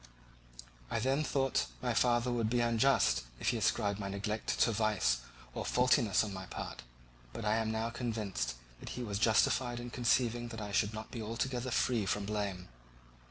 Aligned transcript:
I 0.89 0.97
then 0.97 1.23
thought 1.23 1.53
that 1.53 1.67
my 1.83 1.93
father 1.93 2.31
would 2.31 2.49
be 2.49 2.59
unjust 2.59 3.21
if 3.39 3.49
he 3.49 3.57
ascribed 3.59 3.99
my 3.99 4.09
neglect 4.09 4.59
to 4.61 4.71
vice 4.71 5.17
or 5.53 5.63
faultiness 5.63 6.23
on 6.23 6.33
my 6.33 6.47
part, 6.47 6.81
but 7.33 7.45
I 7.45 7.57
am 7.57 7.71
now 7.71 7.91
convinced 7.91 8.55
that 8.79 8.89
he 8.97 9.03
was 9.03 9.19
justified 9.19 9.79
in 9.79 9.91
conceiving 9.91 10.47
that 10.47 10.59
I 10.59 10.71
should 10.71 10.95
not 10.95 11.11
be 11.11 11.21
altogether 11.21 11.69
free 11.69 12.07
from 12.07 12.25
blame. 12.25 12.67